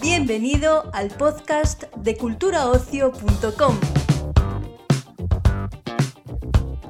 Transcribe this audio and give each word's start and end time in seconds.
Bienvenido 0.00 0.90
al 0.92 1.08
podcast 1.08 1.84
de 1.96 2.16
culturaocio.com. 2.16 3.76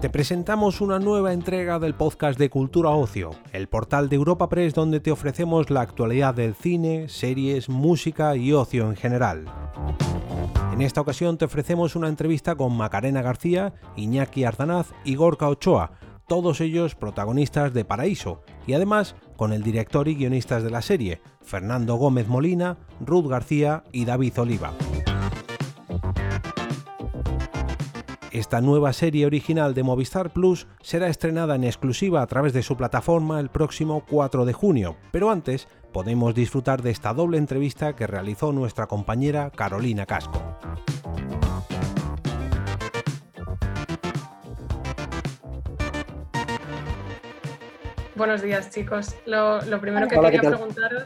Te 0.00 0.10
presentamos 0.10 0.80
una 0.80 0.98
nueva 0.98 1.32
entrega 1.32 1.78
del 1.78 1.94
podcast 1.94 2.38
de 2.38 2.50
Cultura 2.50 2.90
Ocio, 2.90 3.30
el 3.52 3.68
portal 3.68 4.08
de 4.08 4.16
Europa 4.16 4.48
Press 4.48 4.74
donde 4.74 5.00
te 5.00 5.10
ofrecemos 5.10 5.70
la 5.70 5.80
actualidad 5.80 6.34
del 6.34 6.54
cine, 6.54 7.08
series, 7.08 7.68
música 7.68 8.36
y 8.36 8.52
ocio 8.52 8.88
en 8.88 8.96
general. 8.96 9.46
En 10.76 10.82
esta 10.82 11.00
ocasión 11.00 11.38
te 11.38 11.46
ofrecemos 11.46 11.96
una 11.96 12.08
entrevista 12.08 12.54
con 12.54 12.76
Macarena 12.76 13.22
García, 13.22 13.72
Iñaki 13.96 14.44
Ardanaz 14.44 14.92
y 15.06 15.14
Gorka 15.14 15.48
Ochoa, 15.48 15.92
todos 16.28 16.60
ellos 16.60 16.94
protagonistas 16.94 17.72
de 17.72 17.86
Paraíso, 17.86 18.42
y 18.66 18.74
además 18.74 19.16
con 19.38 19.54
el 19.54 19.62
director 19.62 20.06
y 20.06 20.16
guionistas 20.16 20.62
de 20.62 20.70
la 20.70 20.82
serie, 20.82 21.22
Fernando 21.40 21.94
Gómez 21.96 22.28
Molina, 22.28 22.76
Ruth 23.00 23.26
García 23.26 23.84
y 23.90 24.04
David 24.04 24.38
Oliva. 24.38 24.74
Esta 28.36 28.60
nueva 28.60 28.92
serie 28.92 29.24
original 29.24 29.72
de 29.72 29.82
Movistar 29.82 30.28
Plus 30.28 30.66
será 30.82 31.08
estrenada 31.08 31.54
en 31.54 31.64
exclusiva 31.64 32.20
a 32.20 32.26
través 32.26 32.52
de 32.52 32.62
su 32.62 32.76
plataforma 32.76 33.40
el 33.40 33.48
próximo 33.48 34.04
4 34.06 34.44
de 34.44 34.52
junio, 34.52 34.94
pero 35.10 35.30
antes 35.30 35.68
podemos 35.90 36.34
disfrutar 36.34 36.82
de 36.82 36.90
esta 36.90 37.14
doble 37.14 37.38
entrevista 37.38 37.96
que 37.96 38.06
realizó 38.06 38.52
nuestra 38.52 38.88
compañera 38.88 39.50
Carolina 39.50 40.04
Casco. 40.04 40.42
Buenos 48.16 48.42
días, 48.42 48.68
chicos. 48.68 49.16
Lo, 49.24 49.60
primero 49.80 50.08
que 50.08 50.20
quería 50.20 50.42
preguntaros 50.42 51.04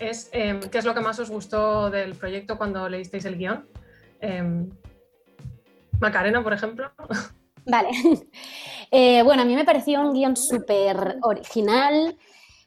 es 0.00 0.28
em, 0.32 0.58
qué 0.58 0.78
es 0.78 0.84
lo 0.84 0.94
que 0.94 1.00
más 1.00 1.16
os 1.20 1.30
gustó 1.30 1.90
del 1.90 2.16
proyecto 2.16 2.58
cuando 2.58 2.88
leísteis 2.88 3.24
el 3.24 3.38
guion. 3.38 3.68
Em, 4.20 4.68
Macarena, 6.00 6.42
por 6.42 6.52
ejemplo. 6.52 6.90
Vale. 7.66 7.90
Eh, 8.92 9.22
bueno, 9.22 9.42
a 9.42 9.44
mí 9.44 9.54
me 9.54 9.64
pareció 9.64 10.00
un 10.00 10.12
guion 10.12 10.36
súper 10.36 11.18
original, 11.22 12.18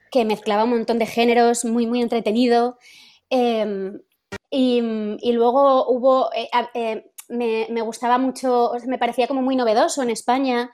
que 0.09 0.23
mezclaba 0.23 0.64
un 0.64 0.70
montón 0.70 0.98
de 0.98 1.06
géneros, 1.06 1.66
muy, 1.66 1.86
muy 1.86 2.02
entretenido. 2.02 2.78
Em, 3.30 4.00
y, 4.50 4.80
luego 5.34 5.86
hubo, 5.89 6.31
eh, 6.34 6.48
eh, 6.76 7.11
me, 7.28 7.67
me, 7.70 7.81
gustaba 7.81 8.17
mucho, 8.17 8.72
me 8.88 8.98
parecía 8.98 9.28
como 9.28 9.42
muy 9.42 9.58
novedoso 9.58 10.02
en 10.02 10.11
España 10.11 10.72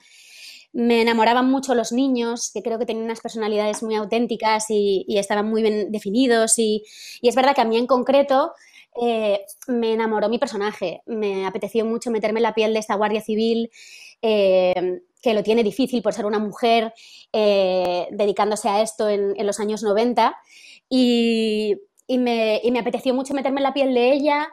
me 0.71 1.01
enamoraban 1.01 1.49
mucho 1.49 1.73
los 1.73 1.91
niños, 1.91 2.51
que 2.53 2.61
creo 2.61 2.77
que 2.77 2.85
tenían 2.85 3.05
unas 3.05 3.21
personalidades 3.21 3.81
muy 3.81 3.95
auténticas 3.95 4.65
y, 4.69 5.05
estaban 5.17 5.49
muy 5.49 5.61
bien 5.61 5.91
definidos. 5.91 6.59
Y, 6.59 6.83
es 7.21 7.35
verdad 7.35 7.55
que 7.55 7.61
a 7.61 7.65
mí 7.65 7.77
en 7.77 7.87
concreto 7.87 8.53
eh, 9.01 9.45
me 9.67 9.93
enamoró 9.93 10.29
mi 10.29 10.39
personaje. 10.39 11.01
Me 11.05 11.45
apeteció 11.45 11.85
mucho 11.85 12.11
meterme 12.11 12.39
en 12.39 12.43
la 12.43 12.53
piel 12.53 12.73
de 12.73 12.79
esta 12.79 12.95
guardia 12.95 13.21
civil. 13.21 13.69
Eh, 14.21 15.01
que 15.21 15.33
lo 15.33 15.43
tiene 15.43 15.63
difícil 15.63 16.01
por 16.01 16.13
ser 16.13 16.25
una 16.25 16.39
mujer 16.39 16.93
eh, 17.33 18.07
dedicándose 18.11 18.69
a 18.69 18.81
esto 18.81 19.09
en, 19.09 19.35
los 19.45 19.59
años 19.59 19.83
90 19.83 20.35
y, 20.89 21.75
me, 22.07 22.61
apeteció 22.79 23.13
mucho 23.13 23.33
meterme 23.33 23.59
en 23.59 23.63
la 23.63 23.73
piel 23.73 23.93
de 23.93 24.13
ella, 24.13 24.47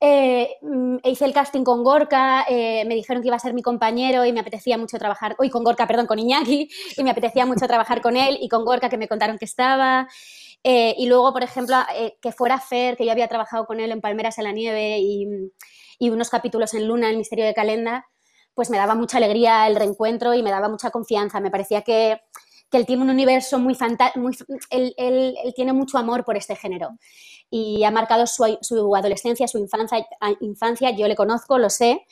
eh, 0.00 0.56
mm, 0.62 0.96
hice 1.04 1.26
el 1.26 1.34
casting 1.34 1.62
con 1.62 1.84
Gorka, 1.84 2.46
me 2.48 2.94
dijeron 2.94 3.22
que 3.22 3.28
iba 3.28 3.36
a 3.36 3.40
ser 3.40 3.52
mi 3.52 3.60
compañero 3.60 4.24
y 4.24 4.32
me 4.32 4.40
apetecía 4.40 4.78
mucho 4.78 4.98
trabajar, 4.98 5.36
hoy 5.38 5.50
con 5.50 5.62
Gorka, 5.62 5.86
perdón, 5.86 6.06
con 6.06 6.18
Iñaki, 6.18 6.70
y 6.96 7.04
me 7.04 7.10
apetecía 7.10 7.44
mucho 7.44 7.66
trabajar 7.66 8.00
con 8.00 8.16
él 8.16 8.38
y 8.40 8.48
con 8.48 8.64
Gorka 8.64 8.88
que 8.88 8.98
me 8.98 9.08
contaron 9.08 9.36
que 9.36 9.44
estaba. 9.44 10.08
Eh, 10.62 10.94
y 10.98 11.06
luego, 11.06 11.32
por 11.32 11.42
ejemplo, 11.42 11.76
que 12.20 12.32
fuera 12.32 12.60
Fer, 12.60 12.96
que 12.96 13.06
yo 13.06 13.12
había 13.12 13.28
trabajado 13.28 13.66
con 13.66 13.80
él 13.80 13.90
en 13.92 14.00
Palmeras 14.00 14.38
en 14.38 14.44
la 14.44 14.52
Nieve 14.52 14.98
y, 15.00 15.26
unos 16.00 16.30
capítulos 16.30 16.74
en 16.74 16.88
Luna, 16.88 17.10
el 17.10 17.16
misterio 17.18 17.44
de 17.44 17.54
Calenda, 17.54 18.06
pues 18.54 18.70
me 18.70 18.76
daba 18.76 18.94
mucha 18.94 19.18
alegría 19.18 19.66
el 19.66 19.76
reencuentro 19.76 20.34
y 20.34 20.42
me 20.42 20.50
daba 20.50 20.68
mucha 20.68 20.90
confianza. 20.90 21.40
Me 21.40 21.50
parecía 21.50 21.82
que, 21.82 22.20
él 22.72 22.86
tiene 22.86 23.02
un 23.02 23.10
universo 23.10 23.58
muy 23.58 23.74
fantástico, 23.74 24.30
él, 24.70 25.34
tiene 25.56 25.72
mucho 25.72 25.98
amor 25.98 26.24
por 26.24 26.36
este 26.36 26.54
género 26.54 26.90
y 27.50 27.82
ha 27.82 27.90
marcado 27.90 28.26
su, 28.26 28.44
adolescencia, 28.94 29.48
su 29.48 29.58
infancia, 29.58 30.06
infancia, 30.40 30.90
yo 30.92 31.08
le 31.08 31.16
conozco, 31.16 31.58
lo 31.58 31.68
sé, 31.68 32.06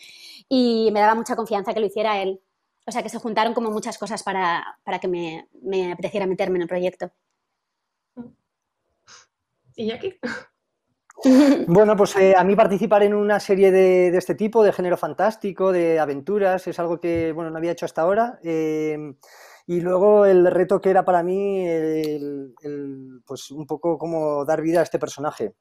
y 0.48 0.90
me 0.92 1.00
daba 1.00 1.14
mucha 1.14 1.36
confianza 1.36 1.72
que 1.74 1.80
lo 1.80 1.86
hiciera 1.86 2.20
él. 2.20 2.40
O 2.86 2.90
sea 2.90 3.02
que 3.02 3.08
se 3.08 3.18
juntaron 3.18 3.54
como 3.54 3.70
muchas 3.70 3.98
cosas 3.98 4.22
para, 4.22 4.64
que 5.00 5.08
me, 5.08 5.46
me, 5.62 5.92
apeteciera 5.92 6.26
meterme 6.26 6.56
en 6.56 6.62
el 6.62 6.68
proyecto. 6.68 7.12
¿Y 9.78 9.92
aquí? 9.92 10.14
Bueno, 11.66 11.96
pues 11.96 12.14
eh, 12.14 12.34
a 12.36 12.44
mí 12.44 12.54
participar 12.54 13.02
en 13.02 13.12
una 13.12 13.40
serie 13.40 13.72
de, 13.72 14.16
este 14.16 14.36
tipo, 14.36 14.62
de 14.62 14.72
género 14.72 14.96
fantástico, 14.96 15.72
de 15.72 15.98
aventuras, 15.98 16.64
es 16.68 16.78
algo 16.78 17.00
que 17.00 17.32
bueno, 17.32 17.50
no 17.50 17.58
había 17.58 17.72
hecho 17.72 17.86
hasta 17.86 18.02
ahora. 18.02 18.38
Eh, 18.44 18.96
y 19.66 19.80
luego 19.80 20.26
el 20.26 20.46
reto 20.48 20.80
que 20.80 20.90
era 20.90 21.04
para 21.04 21.24
mí, 21.24 21.66
pues 23.26 23.50
un 23.50 23.66
poco 23.66 23.98
como 23.98 24.44
dar 24.44 24.62
vida 24.62 24.78
a 24.78 24.84
este 24.84 25.00
personaje. 25.00 25.54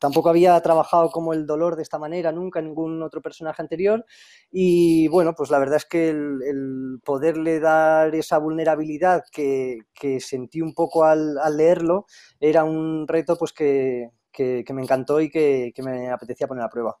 Tampoco 0.00 0.28
había 0.28 0.60
trabajado 0.60 1.10
como 1.10 1.32
el 1.32 1.46
dolor 1.46 1.76
de 1.76 1.82
esta 1.82 1.98
manera 1.98 2.32
nunca 2.32 2.58
en 2.58 2.66
ningún 2.66 3.02
otro 3.02 3.22
personaje 3.22 3.62
anterior 3.62 4.04
y 4.50 5.08
bueno, 5.08 5.34
pues 5.34 5.50
la 5.50 5.58
verdad 5.58 5.76
es 5.76 5.84
que 5.84 6.10
el, 6.10 7.00
poderle 7.04 7.60
dar 7.60 8.14
esa 8.14 8.38
vulnerabilidad 8.38 9.24
que, 9.32 9.78
sentí 10.20 10.60
un 10.60 10.74
poco 10.74 11.04
al, 11.04 11.36
leerlo 11.56 12.06
era 12.40 12.64
un 12.64 13.06
reto 13.08 13.36
pues 13.36 13.52
que, 13.52 14.10
me 14.38 14.82
encantó 14.82 15.20
y 15.20 15.30
que, 15.30 15.72
me 15.78 16.10
apetecía 16.10 16.48
poner 16.48 16.64
a 16.64 16.70
prueba. 16.70 16.98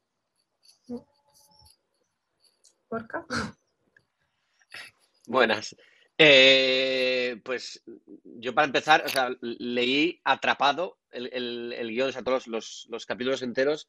Buenas. 5.26 5.74
Eh, 6.16 7.40
pues 7.44 7.82
yo 8.24 8.54
para 8.54 8.66
empezar, 8.66 9.04
o 9.04 9.08
sea, 9.08 9.30
leí 9.40 10.20
atrapado 10.22 10.98
el, 11.14 11.72
el, 11.72 11.88
guion, 11.90 12.08
o 12.08 12.12
sea, 12.12 12.22
todos 12.22 12.46
los, 12.46 12.86
los 12.90 13.06
capítulos 13.06 13.42
enteros. 13.42 13.88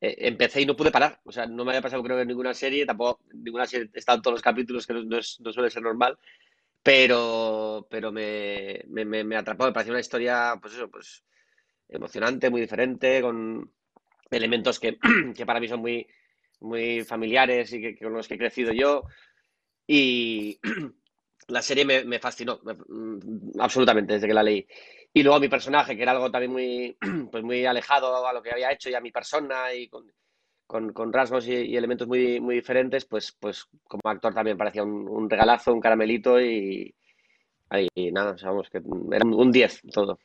Eh, 0.00 0.28
empecé 0.28 0.60
y 0.60 0.66
no 0.66 0.76
pude 0.76 0.90
parar. 0.90 1.20
O 1.24 1.32
sea, 1.32 1.46
no 1.46 1.64
me 1.64 1.72
había 1.72 1.82
pasado 1.82 2.02
creo 2.02 2.16
que 2.16 2.22
en 2.22 2.28
ninguna 2.28 2.54
serie, 2.54 2.86
tampoco 2.86 3.20
ninguna 3.32 3.66
serie 3.66 3.90
en 3.94 4.22
todos 4.22 4.34
los 4.34 4.42
capítulos, 4.42 4.86
que 4.86 4.94
no, 4.94 5.02
no, 5.02 5.22
suele 5.52 5.70
ser 5.70 5.82
normal. 5.82 6.18
Pero, 6.82 7.86
pero 7.90 8.10
me, 8.12 8.82
me, 8.88 9.04
me, 9.04 9.36
atrapó, 9.36 9.66
me 9.66 9.72
pareció 9.72 9.92
una 9.92 10.00
historia, 10.00 10.56
pues 10.60 10.74
eso, 10.74 10.90
pues 10.90 11.24
emocionante, 11.88 12.50
muy 12.50 12.60
diferente, 12.60 13.20
con 13.22 13.70
elementos 14.30 14.80
que, 14.80 14.98
que 15.36 15.46
para 15.46 15.60
mí 15.60 15.68
son 15.68 15.80
muy, 15.80 16.06
muy 16.60 17.04
familiares 17.04 17.72
y 17.72 17.80
que, 17.80 17.98
con 17.98 18.12
los 18.14 18.26
que 18.26 18.34
he 18.34 18.38
crecido 18.38 18.72
yo. 18.72 19.04
Y, 19.86 20.58
la 21.48 21.62
serie 21.62 21.84
me, 21.84 22.18
fascinó 22.18 22.60
mm, 22.64 23.60
absolutamente 23.60 24.14
desde 24.14 24.26
que 24.26 24.34
la 24.34 24.42
leí. 24.42 24.66
Y 25.14 25.22
luego 25.22 25.40
mi 25.40 25.48
personaje, 25.48 25.96
que 25.96 26.02
era 26.02 26.12
algo 26.12 26.30
también 26.30 26.52
muy, 26.52 26.96
pues 27.30 27.44
muy 27.44 27.66
alejado 27.66 28.26
a 28.26 28.32
lo 28.32 28.42
que 28.42 28.50
había 28.50 28.72
hecho 28.72 28.88
y 28.88 28.94
a 28.94 29.00
mi 29.00 29.10
persona 29.10 29.72
y 29.74 29.88
con, 29.88 30.10
con, 30.66 31.12
rasgos 31.12 31.46
y, 31.46 31.76
elementos 31.76 32.08
muy, 32.08 32.40
muy 32.40 32.54
diferentes, 32.54 33.04
pues, 33.04 33.36
pues 33.38 33.66
como 33.86 34.02
actor 34.06 34.32
también 34.32 34.56
parecía 34.56 34.82
un, 34.82 35.28
regalazo, 35.28 35.72
un 35.72 35.80
caramelito 35.80 36.40
y, 36.40 36.94
nada, 38.12 38.38
sabemos 38.38 38.70
que 38.70 38.78
era 38.78 39.24
un 39.24 39.52
10 39.52 39.82
todo. 39.92 40.18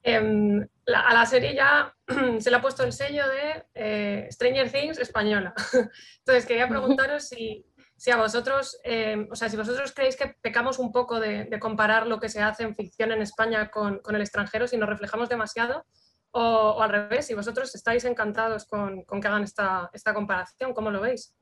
Em, 0.06 0.60
a 0.60 1.14
la 1.14 1.24
serie 1.24 1.54
ya 1.54 1.90
se 2.38 2.50
le 2.50 2.56
ha 2.56 2.60
puesto 2.60 2.84
el 2.84 2.92
sello 2.92 3.24
de 3.26 3.64
eh, 3.74 4.28
Stranger 4.30 4.70
Things 4.70 4.98
española. 4.98 5.54
Entonces 6.18 6.44
quería 6.44 6.68
preguntaros 6.68 7.26
si, 7.26 7.64
si 7.96 8.10
a 8.10 8.16
vosotros, 8.16 8.78
eh, 8.84 9.28
o 9.30 9.36
sea, 9.36 9.48
si 9.48 9.56
vosotros 9.56 9.92
creéis 9.92 10.16
que 10.16 10.34
pecamos 10.40 10.78
un 10.78 10.92
poco 10.92 11.20
de, 11.20 11.48
comparar 11.60 12.06
lo 12.06 12.18
que 12.18 12.28
se 12.28 12.42
hace 12.42 12.64
en 12.64 12.74
ficción 12.74 13.12
en 13.12 13.22
España 13.22 13.70
con, 13.70 14.00
el 14.08 14.20
extranjero, 14.20 14.66
si 14.66 14.76
nos 14.76 14.88
reflejamos 14.88 15.28
demasiado, 15.28 15.86
o, 16.32 16.82
al 16.82 16.90
revés, 16.90 17.26
si 17.26 17.34
vosotros 17.34 17.74
estáis 17.74 18.04
encantados 18.04 18.64
con, 18.64 19.04
que 19.04 19.28
hagan 19.28 19.44
esta, 19.44 19.90
comparación, 20.12 20.74
¿cómo 20.74 20.90
lo 20.90 21.00
veis? 21.00 21.32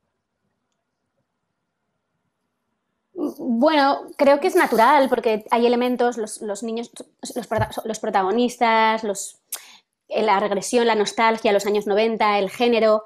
Bueno, 3.14 4.06
creo 4.16 4.40
que 4.40 4.48
es 4.48 4.56
natural 4.56 5.08
porque 5.08 5.44
hay 5.50 5.66
elementos, 5.66 6.18
los, 6.18 6.62
niños, 6.62 6.90
los, 7.84 7.98
protagonistas, 7.98 9.04
los, 9.04 9.40
la 10.08 10.40
regresión, 10.40 10.86
la 10.86 10.94
nostalgia, 10.94 11.52
los 11.52 11.66
años 11.66 11.86
90, 11.86 12.38
el 12.38 12.50
género. 12.50 13.04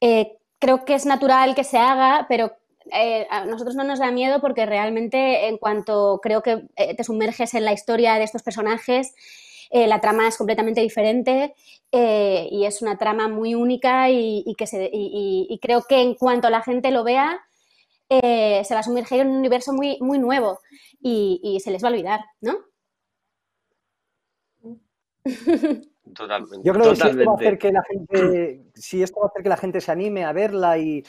Eh, 0.00 0.38
creo 0.58 0.84
que 0.84 0.94
es 0.94 1.06
natural 1.06 1.54
que 1.54 1.64
se 1.64 1.78
haga, 1.78 2.26
pero 2.28 2.56
eh, 2.90 3.26
a 3.30 3.44
nosotros 3.44 3.76
no 3.76 3.84
nos 3.84 3.98
da 3.98 4.10
miedo 4.10 4.40
porque 4.40 4.66
realmente 4.66 5.48
en 5.48 5.58
cuanto 5.58 6.20
creo 6.22 6.42
que 6.42 6.64
eh, 6.76 6.94
te 6.96 7.04
sumerges 7.04 7.54
en 7.54 7.64
la 7.64 7.72
historia 7.72 8.14
de 8.14 8.24
estos 8.24 8.42
personajes, 8.42 9.14
eh, 9.74 9.86
la 9.86 10.02
trama 10.02 10.28
es 10.28 10.36
completamente 10.36 10.82
diferente 10.82 11.54
eh, 11.90 12.46
y 12.50 12.66
es 12.66 12.82
una 12.82 12.98
trama 12.98 13.26
muy 13.28 13.54
única 13.54 14.10
y, 14.10 14.54
que 14.58 14.66
se, 14.66 14.90
y, 14.92 15.58
creo 15.62 15.80
que 15.88 16.02
en 16.02 16.14
cuanto 16.14 16.50
la 16.50 16.60
gente 16.60 16.90
lo 16.90 17.04
vea, 17.04 17.40
eh, 18.10 18.62
se 18.66 18.74
va 18.74 18.80
a 18.80 18.82
sumergir 18.82 19.20
en 19.20 19.28
un 19.28 19.38
universo 19.38 19.72
muy, 19.72 19.96
muy 20.02 20.18
nuevo 20.18 20.60
y, 21.00 21.58
se 21.64 21.70
les 21.70 21.82
va 21.82 21.88
a 21.88 21.90
olvidar, 21.92 22.20
¿no? 22.42 22.58
Totalmente. 26.14 26.68
Yo 26.68 26.74
creo 26.74 26.90
que 26.90 26.96
si 26.96 27.08
esto 27.08 27.24
va 27.24 27.32
a 27.32 27.36
hacer 27.36 27.58
que 27.58 27.72
la 27.72 27.82
gente, 27.84 28.64
si 28.74 29.02
esto 29.02 29.20
va 29.20 29.26
a 29.26 29.28
hacer 29.30 29.42
que 29.42 29.48
la 29.48 29.56
gente 29.56 29.80
se 29.80 29.90
anime 29.90 30.24
a 30.26 30.34
verla 30.34 30.76
y, 30.76 31.02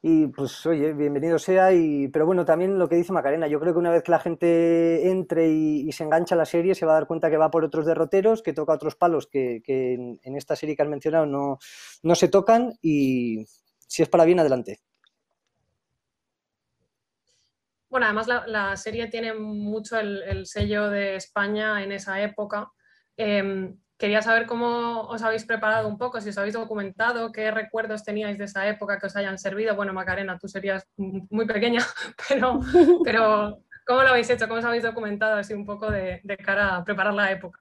y 0.00 0.28
pues 0.28 0.64
oye, 0.66 0.92
bienvenido 0.92 1.38
sea. 1.38 1.72
Y, 1.72 2.08
pero 2.08 2.26
bueno, 2.26 2.44
también 2.44 2.78
lo 2.78 2.88
que 2.88 2.96
dice 2.96 3.12
Macarena, 3.12 3.48
yo 3.48 3.58
creo 3.58 3.72
que 3.72 3.78
una 3.80 3.90
vez 3.90 4.02
que 4.02 4.12
la 4.12 4.20
gente 4.20 5.10
entre 5.10 5.48
y, 5.48 5.90
se 5.92 6.04
engancha 6.04 6.34
a 6.34 6.38
la 6.38 6.44
serie, 6.44 6.74
se 6.74 6.86
va 6.86 6.92
a 6.92 6.94
dar 6.94 7.06
cuenta 7.06 7.30
que 7.30 7.36
va 7.36 7.50
por 7.50 7.64
otros 7.64 7.86
derroteros, 7.86 8.42
que 8.42 8.52
toca 8.52 8.74
otros 8.74 8.94
palos 8.94 9.26
que, 9.26 9.62
en, 9.66 10.36
esta 10.36 10.54
serie 10.56 10.76
que 10.76 10.82
has 10.82 10.88
mencionado 10.88 11.26
no, 11.26 11.58
no 12.02 12.14
se 12.14 12.28
tocan 12.28 12.74
y 12.80 13.44
si 13.88 14.02
es 14.02 14.08
para 14.08 14.24
bien, 14.24 14.38
adelante. 14.38 14.80
Bueno, 17.90 18.06
además 18.06 18.28
la, 18.46 18.76
serie 18.76 19.08
tiene 19.08 19.34
mucho 19.34 19.98
el, 19.98 20.46
sello 20.46 20.90
de 20.90 21.16
España 21.16 21.82
en 21.82 21.92
esa 21.92 22.20
época. 22.20 22.70
Em, 23.16 23.78
Quería 23.98 24.22
saber 24.22 24.46
cómo 24.46 25.08
os 25.08 25.22
habéis 25.22 25.44
preparado 25.44 25.88
un 25.88 25.98
poco, 25.98 26.20
si 26.20 26.28
os 26.28 26.38
habéis 26.38 26.54
documentado, 26.54 27.32
qué 27.32 27.50
recuerdos 27.50 28.04
teníais 28.04 28.38
de 28.38 28.44
esa 28.44 28.68
época 28.68 28.96
que 29.00 29.06
os 29.06 29.16
hayan 29.16 29.38
servido. 29.38 29.74
Bueno, 29.74 29.92
Macarena, 29.92 30.38
tú 30.38 30.46
serías 30.46 30.86
muy 30.96 31.46
pequeña, 31.46 31.84
pero, 32.28 32.60
pero 33.02 33.58
¿cómo 33.84 34.02
lo 34.04 34.10
habéis 34.10 34.30
hecho? 34.30 34.46
¿Cómo 34.46 34.60
os 34.60 34.64
habéis 34.64 34.84
documentado 34.84 35.34
así 35.34 35.52
un 35.52 35.66
poco 35.66 35.90
de, 35.90 36.22
cara 36.44 36.76
a 36.76 36.84
preparar 36.84 37.12
la 37.12 37.32
época? 37.32 37.58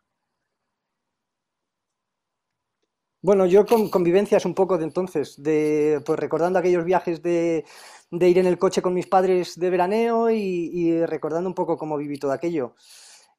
Bueno, 3.23 3.47
yo 3.47 3.65
con 3.65 3.89
convivencias 3.89 4.45
un 4.45 4.53
poco 4.53 4.77
de 4.77 4.83
entonces, 4.83 5.41
de, 5.41 6.03
pues 6.05 6.19
recordando 6.19 6.59
aquellos 6.59 6.85
viajes 6.85 7.23
de, 7.23 7.65
ir 8.11 8.37
en 8.37 8.45
el 8.45 8.59
coche 8.59 8.83
con 8.83 8.93
mis 8.93 9.07
padres 9.07 9.59
de 9.59 9.71
veraneo 9.71 10.29
y 10.29 11.03
recordando 11.03 11.49
un 11.49 11.55
poco 11.55 11.77
cómo 11.77 11.97
viví 11.97 12.19
todo 12.19 12.31
aquello. 12.31 12.75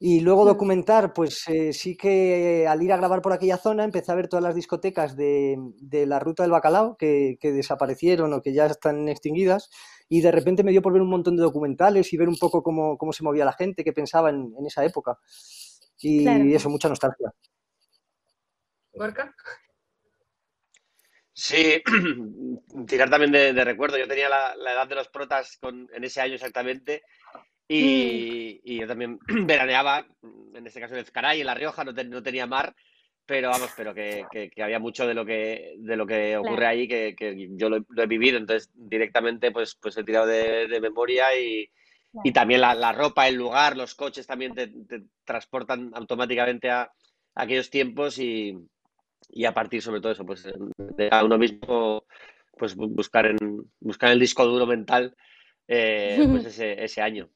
Y 0.01 0.21
luego 0.21 0.45
mm. 0.45 0.47
documentar, 0.47 1.13
pues 1.13 1.49
eh, 1.49 1.73
sí 1.73 1.97
que 1.97 2.67
al 2.69 2.83
ir 2.83 2.93
a 2.93 2.97
grabar 2.97 3.21
por 3.21 3.33
aquella 3.33 3.57
zona 3.57 3.83
empecé 3.83 4.13
a 4.13 4.15
ver 4.15 4.29
todas 4.29 4.45
las 4.45 4.55
discotecas 4.55 5.17
de, 5.17 5.59
la 6.07 6.21
ruta 6.21 6.45
del 6.45 6.53
bacalao 6.53 6.97
que, 6.97 7.37
desaparecieron 7.43 8.33
o 8.33 8.41
que 8.41 8.53
ya 8.53 8.67
están 8.67 9.09
extinguidas 9.09 9.71
y 10.09 10.21
de 10.21 10.31
repente 10.31 10.63
me 10.63 10.71
dio 10.71 10.83
por 10.83 10.93
ver 10.93 11.03
un 11.03 11.11
montón 11.11 11.37
de 11.37 11.43
documentales 11.43 12.13
y 12.13 12.17
ver 12.17 12.29
un 12.29 12.37
poco 12.37 12.63
cómo, 12.63 13.13
se 13.13 13.25
movía 13.25 13.45
la 13.45 13.53
gente, 13.53 13.83
qué 13.83 13.93
pensaba 13.93 14.31
en, 14.31 14.55
esa 14.65 14.85
época. 14.85 15.19
Y 16.01 16.55
eso, 16.55 16.71
mucha 16.71 16.89
nostalgia. 16.89 17.33
¿Gorka? 18.93 19.35
Sí, 21.33 21.83
tirar 22.87 23.11
también 23.11 23.33
de, 23.33 23.65
recuerdo. 23.65 23.99
Yo 23.99 24.07
tenía 24.07 24.29
la, 24.29 24.55
edad 24.73 24.87
de 24.87 24.95
los 24.95 25.09
protas 25.09 25.59
en 25.63 26.05
ese 26.05 26.21
año 26.21 26.35
exactamente 26.35 27.03
Y, 27.69 28.81
yo 28.81 28.87
también 28.87 29.19
veraneaba, 29.47 30.07
en 30.55 30.67
este 30.67 30.81
caso 30.81 30.95
en 30.95 31.01
Ezcaray, 31.01 31.41
en 31.41 31.47
La 31.47 31.55
Rioja, 31.55 31.85
no, 31.85 32.23
tenía 32.23 32.47
mar, 32.47 32.75
pero 33.27 33.51
vamos, 33.51 33.71
pero 33.77 33.95
que, 33.95 34.25
había 34.63 34.79
mucho 34.79 35.07
de 35.07 35.15
lo 35.15 35.27
que, 35.27 35.75
de 35.79 35.97
lo 35.97 36.07
que 36.07 36.37
ocurre 36.39 36.67
ahí 36.67 36.89
que, 36.89 37.15
yo 37.53 37.69
lo, 37.69 37.85
he 37.97 38.07
vivido, 38.07 38.39
entonces 38.39 38.71
directamente 38.75 39.51
pues, 39.51 39.77
pues 39.81 39.99
he 39.99 40.05
tirado 40.05 40.27
de, 40.27 40.79
memoria 40.81 41.27
y, 41.39 41.71
también 42.33 42.63
la, 42.63 42.93
ropa, 42.93 43.29
el 43.29 43.35
lugar, 43.35 43.77
los 43.77 43.95
coches 43.95 44.27
también 44.27 44.55
te, 44.55 44.73
transportan 45.25 45.91
automáticamente 45.95 46.71
a, 46.71 46.91
aquellos 47.35 47.69
tiempos 47.69 48.19
y, 48.19 48.57
a 49.47 49.53
partir 49.53 49.83
sobre 49.83 50.01
todo 50.01 50.13
eso, 50.13 50.25
pues 50.25 50.49
de 50.97 51.09
a 51.11 51.23
uno 51.23 51.37
mismo 51.37 52.05
pues 52.57 52.75
buscar 52.75 53.27
en 53.27 53.39
buscar 53.79 54.11
el 54.11 54.19
disco 54.19 54.45
duro 54.45 54.67
mental 54.67 55.15
eh, 55.69 56.27
pues 56.29 56.47
ese, 56.47 56.83
ese 56.83 57.03
año. 57.03 57.29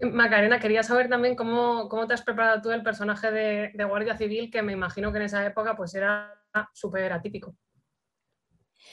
Macarena, 0.00 0.60
quería 0.60 0.82
saber 0.82 1.08
también 1.08 1.34
cómo, 1.34 1.88
te 2.06 2.14
has 2.14 2.22
preparado 2.22 2.62
tú 2.62 2.70
el 2.70 2.82
personaje 2.82 3.30
de, 3.32 3.84
Guardia 3.84 4.16
Civil, 4.16 4.50
que 4.50 4.62
me 4.62 4.72
imagino 4.72 5.10
que 5.10 5.18
en 5.18 5.24
esa 5.24 5.44
época 5.44 5.76
pues 5.76 5.94
era 5.94 6.34
súper 6.72 7.12
atípico. 7.12 7.56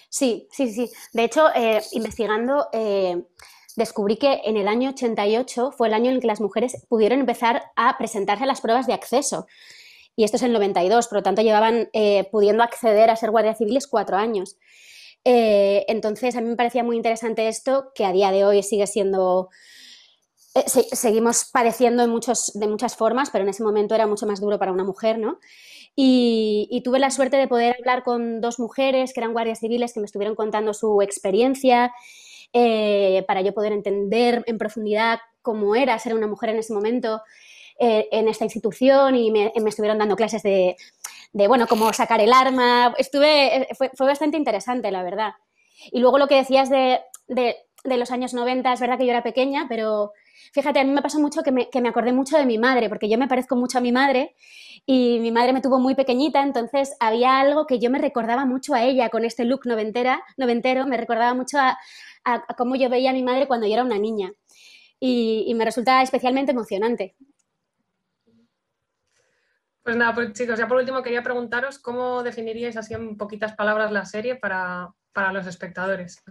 Sí, 0.09 0.47
sí, 0.51 0.71
sí. 0.71 0.89
De 1.13 1.23
hecho, 1.23 1.49
eh, 1.55 1.81
investigando, 1.91 2.67
eh, 2.73 3.23
descubrí 3.75 4.17
que 4.17 4.41
en 4.45 4.57
el 4.57 4.67
año 4.67 4.91
88 4.91 5.71
fue 5.71 5.87
el 5.87 5.93
año 5.93 6.09
en 6.09 6.15
el 6.15 6.21
que 6.21 6.27
las 6.27 6.41
mujeres 6.41 6.85
pudieron 6.89 7.19
empezar 7.19 7.63
a 7.75 7.97
presentarse 7.97 8.43
a 8.43 8.47
las 8.47 8.61
pruebas 8.61 8.87
de 8.87 8.93
acceso. 8.93 9.45
Y 10.15 10.23
esto 10.23 10.37
es 10.37 10.43
el 10.43 10.53
92, 10.53 11.07
por 11.07 11.17
lo 11.17 11.23
tanto 11.23 11.41
llevaban 11.41 11.89
eh, 11.93 12.27
pudiendo 12.31 12.63
acceder 12.63 13.09
a 13.09 13.15
ser 13.15 13.31
guardia 13.31 13.53
civiles 13.53 13.87
cuatro 13.87 14.17
años. 14.17 14.57
entonces, 15.23 16.35
a 16.35 16.41
mí 16.41 16.47
me 16.47 16.55
parecía 16.55 16.83
muy 16.83 16.95
interesante 16.97 17.47
esto, 17.47 17.91
que 17.95 18.05
a 18.05 18.11
día 18.11 18.31
de 18.31 18.45
hoy 18.45 18.63
sigue 18.63 18.87
siendo 18.87 19.49
eh, 20.55 20.63
seguimos 20.69 21.49
padeciendo 21.51 22.01
en 22.01 22.09
muchos, 22.09 22.53
de 22.53 22.67
muchas 22.67 22.95
formas, 22.95 23.29
pero 23.29 23.43
en 23.43 23.49
ese 23.49 23.61
momento 23.61 23.93
era 23.93 24.07
mucho 24.07 24.25
más 24.25 24.39
duro 24.39 24.57
para 24.57 24.71
una 24.71 24.85
mujer, 24.85 25.19
¿no? 25.19 25.39
Y, 25.97 26.81
tuve 26.85 26.99
la 26.99 27.11
suerte 27.11 27.35
de 27.35 27.47
poder 27.47 27.75
hablar 27.77 28.03
con 28.03 28.39
dos 28.39 28.59
mujeres 28.59 29.13
que 29.13 29.19
eran 29.19 29.33
guardias 29.33 29.59
civiles 29.59 29.93
que 29.93 29.99
me 29.99 30.05
estuvieron 30.05 30.35
contando 30.35 30.73
su 30.73 31.01
experiencia 31.01 31.93
eh, 32.53 33.23
para 33.27 33.41
yo 33.41 33.53
poder 33.53 33.73
entender 33.73 34.43
en 34.45 34.57
profundidad 34.57 35.19
cómo 35.41 35.75
era 35.75 35.99
ser 35.99 36.13
una 36.13 36.27
mujer 36.27 36.49
en 36.49 36.57
ese 36.57 36.73
momento 36.73 37.21
eh, 37.79 38.07
en 38.11 38.27
esta 38.29 38.45
institución 38.45 39.15
y 39.15 39.31
me, 39.31 39.51
estuvieron 39.67 39.97
dando 39.97 40.15
clases 40.15 40.41
de, 40.43 40.77
bueno, 41.33 41.67
cómo 41.67 41.91
sacar 41.91 42.21
el 42.21 42.31
arma. 42.31 42.93
Estuve, 42.97 43.67
fue, 43.77 44.07
bastante 44.07 44.37
interesante, 44.37 44.91
la 44.91 45.03
verdad. 45.03 45.33
Y 45.91 45.99
luego 45.99 46.17
lo 46.17 46.27
que 46.27 46.35
decías 46.35 46.69
de, 46.69 47.01
de, 47.27 47.57
de 47.83 47.97
los 47.97 48.11
años 48.11 48.33
90, 48.33 48.71
es 48.71 48.79
verdad 48.79 48.97
que 48.97 49.05
yo 49.05 49.11
era 49.11 49.23
pequeña, 49.23 49.65
pero 49.67 50.13
Fíjate, 50.53 50.79
a 50.79 50.83
mí 50.83 50.91
me 50.91 51.01
pasó 51.01 51.19
mucho 51.19 51.43
que 51.43 51.51
me, 51.51 51.89
acordé 51.89 52.13
mucho 52.13 52.37
de 52.37 52.45
mi 52.45 52.57
madre, 52.57 52.89
porque 52.89 53.09
yo 53.09 53.17
me 53.17 53.27
parezco 53.27 53.55
mucho 53.55 53.77
a 53.77 53.81
mi 53.81 53.91
madre 53.91 54.35
y 54.85 55.19
mi 55.19 55.31
madre 55.31 55.53
me 55.53 55.61
tuvo 55.61 55.79
muy 55.79 55.95
pequeñita, 55.95 56.43
entonces 56.43 56.95
había 56.99 57.39
algo 57.39 57.65
que 57.65 57.79
yo 57.79 57.89
me 57.89 57.99
recordaba 57.99 58.45
mucho 58.45 58.73
a 58.73 58.83
ella 58.83 59.09
con 59.09 59.25
este 59.25 59.45
look 59.45 59.65
noventera, 59.65 60.23
noventero, 60.37 60.85
me 60.85 60.97
recordaba 60.97 61.33
mucho 61.33 61.57
a, 61.59 61.77
cómo 62.57 62.75
yo 62.75 62.89
veía 62.89 63.11
a 63.11 63.13
mi 63.13 63.23
madre 63.23 63.47
cuando 63.47 63.67
yo 63.67 63.73
era 63.73 63.83
una 63.83 63.99
niña 63.99 64.31
y, 64.99 65.53
me 65.55 65.65
resulta 65.65 66.01
especialmente 66.01 66.51
emocionante. 66.51 67.15
Pues 69.83 69.95
nada, 69.95 70.15
pues 70.15 70.33
chicos, 70.33 70.57
ya 70.57 70.67
por 70.67 70.77
último 70.77 71.03
quería 71.03 71.21
preguntaros 71.21 71.77
cómo 71.77 72.23
definiríais 72.23 72.75
así 72.75 72.95
en 72.95 73.17
poquitas 73.17 73.53
palabras 73.53 73.91
la 73.91 74.05
serie 74.05 74.35
para, 74.35 74.91
para 75.13 75.31
los 75.31 75.45
espectadores. 75.45 76.23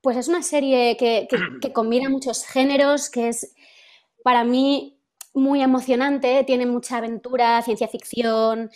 Pues 0.00 0.16
es 0.16 0.28
una 0.28 0.42
serie 0.42 0.96
que, 0.98 1.72
combina 1.72 2.08
muchos 2.08 2.44
géneros, 2.44 3.10
que 3.10 3.28
es 3.28 3.54
para 4.22 4.44
mí 4.44 4.98
muy 5.34 5.62
emocionante, 5.62 6.44
tiene 6.44 6.66
mucha 6.66 6.98
aventura, 6.98 7.62
ciencia 7.62 7.88
ficción, 7.88 8.70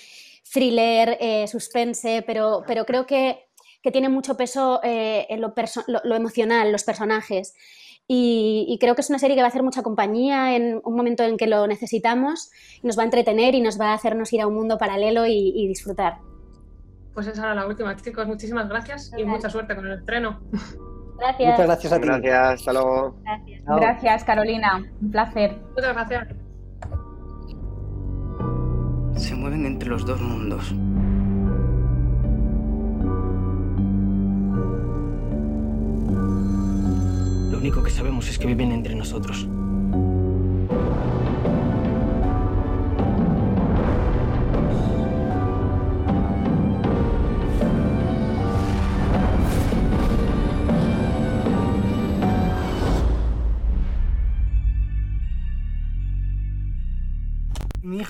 thriller, 0.52 1.17
eh, 1.21 1.47
suspense, 1.49 2.23
pero, 2.26 2.62
pero 2.67 2.85
creo 2.85 3.07
que, 3.07 3.49
tiene 3.93 4.09
mucho 4.09 4.37
peso 4.37 4.81
eh, 4.85 5.26
en 5.29 5.41
lo, 5.41 5.52
emocional, 6.14 6.71
los 6.71 6.85
personajes. 6.85 7.52
Y, 8.07 8.76
creo 8.81 8.95
que 8.95 9.00
es 9.00 9.11
una 9.11 9.19
serie 9.19 9.35
que 9.35 9.43
va 9.43 9.47
a 9.47 9.49
hacer 9.49 9.64
mucha 9.64 9.83
compañía 9.83 10.55
en 10.55 10.81
un 10.85 10.95
momento 10.95 11.25
en 11.25 11.37
que 11.37 11.49
lo 11.49 11.67
necesitamos, 11.67 12.52
nos 12.85 12.97
va 12.97 13.02
a 13.02 13.07
entretener 13.07 13.57
y 13.57 13.61
nos 13.61 13.81
va 13.81 13.91
a 13.91 13.95
hacernos 13.95 14.33
ir 14.33 14.41
a 14.41 14.47
un 14.47 14.55
mundo 14.55 14.79
paralelo 14.79 15.26
y, 15.26 15.67
disfrutar. 15.67 16.19
Pues 17.12 17.26
esa 17.26 17.43
era 17.43 17.55
la 17.57 17.67
última, 17.67 17.97
chicos. 17.97 18.26
Muchísimas 18.29 18.69
gracias 18.69 19.11
y 19.17 19.25
mucha 19.25 19.50
suerte 19.50 19.75
con 19.75 19.87
el 19.87 19.99
estreno. 19.99 20.41
Gracias. 21.23 21.50
Muchas 21.50 21.67
gracias 21.67 21.93
a 21.93 22.00
ti. 22.00 22.07
Gracias, 22.07 22.52
hasta 22.55 22.73
luego. 22.73 23.17
Gracias. 23.23 23.64
gracias, 23.64 24.25
Carolina. 24.25 24.83
Un 25.00 25.11
placer. 25.12 25.57
Muchas 25.76 25.95
gracias. 25.95 26.29
Se 29.17 29.35
mueven 29.37 29.64
entre 29.67 29.88
los 29.88 30.05
dos 30.05 30.21
mundos. 30.21 30.73
Lo 37.52 37.59
único 37.59 37.85
que 37.85 37.91
sabemos 37.91 38.29
es 38.29 38.37
que 38.37 38.49
viven 38.49 38.73
entre 38.73 38.97
nosotros. 38.97 39.47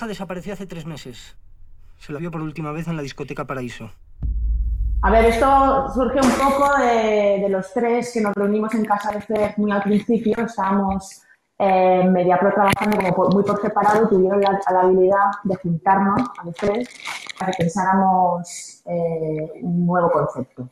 Hija 0.03 0.09
desapareció 0.09 0.53
hace 0.55 0.67
tres 0.67 0.85
meses. 0.85 1.37
Se 2.01 2.13
la 2.13 2.19
vio 2.19 2.33
por 2.33 2.41
última 2.41 2.73
vez 2.73 2.89
en 2.89 2.97
la 2.97 3.03
discoteca 3.03 3.45
Paraíso. 3.45 3.89
A 5.03 5.13
ver, 5.13 5.27
esto 5.27 5.89
surge 5.95 6.19
un 6.21 6.33
poco 6.33 6.77
de, 6.77 7.47
los 7.49 7.73
tres 7.73 8.11
que 8.13 8.21
nos 8.21 8.35
reunimos 8.35 8.75
en 8.75 8.85
casa 8.85 9.13
de 9.13 9.21
Fer 9.21 9.55
muy 9.59 9.71
al 9.71 9.85
principio. 9.85 10.35
Estábamos 10.45 11.23
eh, 11.57 12.03
Mediapro 12.11 12.53
trabajando 12.53 12.97
como 13.15 13.29
muy 13.29 13.45
por 13.45 13.63
separado 13.63 14.09
tuvieron 14.09 14.41
la, 14.41 14.61
habilidad 14.81 15.31
de 15.45 15.55
juntarnos 15.55 16.21
a 16.37 16.47
los 16.47 16.57
tres 16.57 16.89
para 17.39 17.53
que 17.53 17.63
pensáramos 17.63 18.83
eh, 18.87 19.53
un 19.63 19.87
nuevo 19.87 20.11
concepto. 20.11 20.69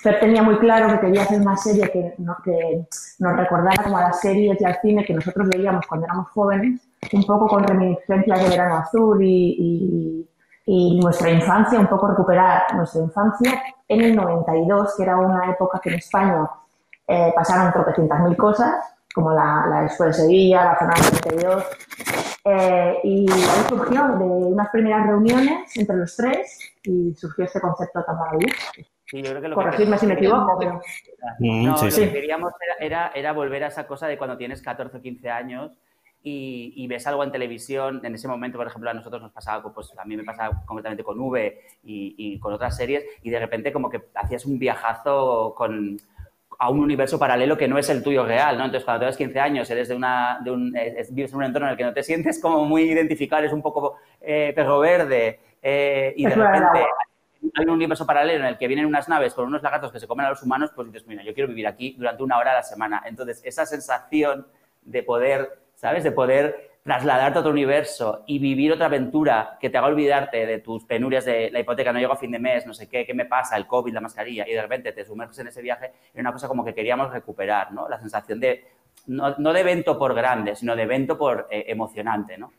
Fer 0.00 0.20
tenía 0.20 0.44
muy 0.44 0.58
claro 0.58 0.92
que 0.92 1.06
quería 1.06 1.22
hacer 1.22 1.40
una 1.40 1.56
serie 1.56 1.90
que, 1.90 2.14
que 2.44 2.86
nos 3.18 3.36
recordara 3.36 3.82
como 3.82 3.98
a 3.98 4.02
las 4.02 4.20
series 4.20 4.60
y 4.60 4.64
al 4.64 4.78
cine 4.80 5.04
que 5.04 5.14
nosotros 5.14 5.48
veíamos 5.48 5.84
cuando 5.88 6.06
éramos 6.06 6.28
jóvenes, 6.28 6.80
un 7.12 7.24
poco 7.24 7.46
con 7.48 7.64
reminiscencias 7.64 8.42
de 8.42 8.48
Verano 8.48 8.76
Azul 8.76 9.22
y, 9.22 10.26
y 10.66 11.00
nuestra 11.00 11.30
infancia, 11.30 11.80
un 11.80 11.88
poco 11.88 12.08
recuperar 12.08 12.74
nuestra 12.76 13.02
infancia 13.02 13.60
en 13.88 14.02
el 14.02 14.14
92, 14.14 14.94
que 14.96 15.02
era 15.02 15.16
una 15.16 15.50
época 15.50 15.80
que 15.82 15.88
en 15.88 15.96
España 15.96 16.48
eh, 17.08 17.32
pasaron 17.34 17.72
tropecientas 17.72 18.20
mil 18.20 18.36
cosas, 18.36 18.76
como 19.12 19.32
la, 19.32 19.66
la 19.68 19.84
Expo 19.84 20.04
de 20.04 20.12
Sevilla, 20.12 20.64
la 20.64 20.78
zona 20.78 20.94
92, 21.24 21.64
eh, 22.44 23.00
y 23.02 23.26
ahí 23.32 23.64
surgió 23.68 24.08
de 24.16 24.24
unas 24.24 24.68
primeras 24.70 25.08
reuniones 25.08 25.76
entre 25.76 25.96
los 25.96 26.14
tres 26.16 26.72
y 26.84 27.14
surgió 27.16 27.46
este 27.46 27.60
concepto 27.60 28.04
tan 28.04 28.16
maravilloso. 28.16 28.56
Sí, 29.06 29.22
yo 29.22 29.30
creo 29.30 29.42
que 29.42 29.48
lo 29.48 29.56
Corregirme 29.56 29.98
si 29.98 30.06
me 30.06 30.14
equivoco. 30.14 30.56
Mm, 31.40 31.64
no, 31.66 31.82
lo 31.82 31.90
que 31.90 32.12
queríamos 32.12 32.52
era, 32.78 33.08
era, 33.08 33.32
volver 33.32 33.64
a 33.64 33.66
esa 33.66 33.88
cosa 33.88 34.06
de 34.06 34.16
cuando 34.16 34.36
tienes 34.36 34.62
14 34.62 34.98
o 34.98 35.02
15 35.02 35.30
años 35.30 35.72
y, 36.22 36.86
ves 36.86 37.06
algo 37.06 37.24
en 37.24 37.32
televisión, 37.32 38.00
en 38.04 38.14
ese 38.14 38.28
momento, 38.28 38.58
por 38.58 38.66
ejemplo, 38.66 38.90
a 38.90 38.94
nosotros 38.94 39.22
nos 39.22 39.32
pasaba, 39.32 39.72
pues 39.72 39.92
a 39.96 40.04
mí 40.04 40.16
me 40.16 40.24
pasaba 40.24 40.62
concretamente 40.66 41.02
con 41.02 41.18
V 41.18 41.60
y, 41.82 42.38
con 42.40 42.52
otras 42.52 42.76
series, 42.76 43.04
y 43.22 43.30
de 43.30 43.38
repente 43.38 43.72
como 43.72 43.88
que 43.88 44.02
hacías 44.14 44.44
un 44.44 44.58
viajazo 44.58 45.54
con, 45.56 45.98
a 46.58 46.70
un 46.70 46.80
universo 46.80 47.18
paralelo 47.18 47.56
que 47.56 47.68
no 47.68 47.78
es 47.78 47.88
el 47.88 48.02
tuyo 48.02 48.26
real, 48.26 48.58
¿no? 48.58 48.64
Entonces, 48.64 48.84
cuando 48.84 49.00
tienes 49.00 49.16
15 49.16 49.40
años, 49.40 49.70
eres 49.70 49.88
de 49.88 49.94
una, 49.94 50.40
de 50.44 50.50
un, 50.50 50.72
vives 51.10 51.32
en 51.32 51.38
un 51.38 51.44
entorno 51.44 51.68
en 51.68 51.72
el 51.72 51.78
que 51.78 51.84
no 51.84 51.94
te 51.94 52.02
sientes 52.02 52.40
como 52.40 52.64
muy 52.64 52.82
identificado, 52.82 53.40
eres 53.40 53.54
un 53.54 53.62
poco 53.62 53.96
eh, 54.20 54.52
perro 54.54 54.80
verde, 54.80 55.40
eh, 55.62 56.12
y 56.16 56.24
de 56.24 56.34
repente 56.34 56.80
hay 57.56 57.64
un 57.64 57.70
universo 57.70 58.06
paralelo 58.06 58.40
en 58.40 58.46
el 58.46 58.58
que 58.58 58.68
vienen 58.68 58.84
unas 58.84 59.08
naves 59.08 59.32
con 59.32 59.46
unos 59.46 59.62
lagartos 59.62 59.90
que 59.90 60.00
se 60.00 60.06
comen 60.06 60.26
a 60.26 60.30
los 60.30 60.42
humanos, 60.42 60.70
pues 60.74 60.92
dices, 60.92 61.06
mira, 61.06 61.22
yo 61.22 61.32
quiero 61.32 61.48
vivir 61.48 61.66
aquí 61.66 61.94
durante 61.96 62.22
una 62.22 62.38
hora 62.38 62.52
a 62.52 62.56
la 62.56 62.62
semana. 62.62 63.02
Entonces, 63.06 63.40
esa 63.44 63.64
sensación 63.64 64.46
de 64.82 65.02
poder 65.02 65.60
¿sabes? 65.80 66.04
De 66.04 66.12
poder 66.12 66.72
trasladarte 66.82 67.38
a 67.38 67.40
otro 67.40 67.52
universo 67.52 68.22
y 68.26 68.38
vivir 68.38 68.72
otra 68.72 68.86
aventura 68.86 69.56
que 69.58 69.70
te 69.70 69.78
haga 69.78 69.86
olvidarte 69.86 70.44
de 70.44 70.58
tus 70.58 70.84
penurias 70.84 71.24
de 71.24 71.50
la 71.50 71.60
hipoteca, 71.60 71.90
no 71.90 71.98
llego 71.98 72.12
a 72.12 72.16
fin 72.16 72.30
de 72.30 72.38
mes, 72.38 72.66
no 72.66 72.74
sé 72.74 72.86
qué, 72.86 73.06
qué 73.06 73.14
me 73.14 73.24
pasa, 73.24 73.56
el 73.56 73.66
COVID, 73.66 73.92
la 73.92 74.00
mascarilla, 74.02 74.46
y 74.46 74.52
de 74.52 74.60
repente 74.60 74.92
te 74.92 75.06
sumerges 75.06 75.38
en 75.38 75.48
ese 75.48 75.62
viaje, 75.62 75.92
era 76.12 76.20
una 76.20 76.32
cosa 76.32 76.48
como 76.48 76.64
que 76.64 76.74
queríamos 76.74 77.10
recuperar, 77.10 77.72
¿no? 77.72 77.88
La 77.88 77.98
sensación 77.98 78.40
de, 78.40 78.64
no, 79.06 79.32
de 79.32 79.60
evento 79.60 79.98
por 79.98 80.14
grande, 80.14 80.54
sino 80.54 80.76
de 80.76 80.82
evento 80.82 81.16
por 81.16 81.48
eh, 81.50 81.64
emocionante, 81.68 82.36
¿no? 82.36 82.52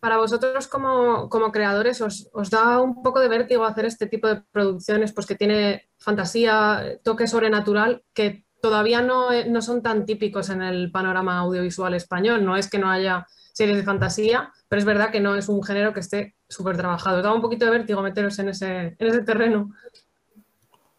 Para 0.00 0.16
vosotros 0.16 0.66
como, 0.66 1.28
creadores, 1.52 2.00
os, 2.00 2.28
os, 2.32 2.50
da 2.50 2.80
un 2.80 3.02
poco 3.02 3.20
de 3.20 3.28
vértigo 3.28 3.64
hacer 3.64 3.84
este 3.84 4.06
tipo 4.06 4.26
de 4.26 4.42
producciones, 4.50 5.12
pues 5.12 5.26
que 5.26 5.36
tiene 5.36 5.90
fantasía, 5.98 6.98
toque 7.04 7.26
sobrenatural, 7.26 8.02
que 8.14 8.44
todavía 8.60 9.02
no, 9.02 9.32
eh, 9.32 9.46
no, 9.48 9.62
son 9.62 9.82
tan 9.82 10.04
típicos 10.04 10.50
en 10.50 10.62
el 10.62 10.90
panorama 10.90 11.38
audiovisual 11.38 11.94
español. 11.94 12.44
No 12.44 12.56
es 12.56 12.70
que 12.70 12.78
no 12.78 12.90
haya 12.90 13.26
series 13.52 13.76
de 13.76 13.82
fantasía, 13.82 14.50
pero 14.68 14.78
es 14.78 14.84
verdad 14.84 15.10
que 15.10 15.20
no 15.20 15.34
es 15.34 15.48
un 15.48 15.62
género 15.62 15.92
que 15.92 16.00
esté 16.00 16.34
súper 16.48 16.76
trabajado. 16.76 17.22
Da 17.22 17.32
un 17.32 17.40
poquito 17.40 17.64
de 17.64 17.72
vértigo 17.72 18.02
meteros 18.02 18.38
en 18.38 18.48
ese, 18.50 18.96
en 18.98 19.08
ese 19.08 19.22
terreno. 19.22 19.70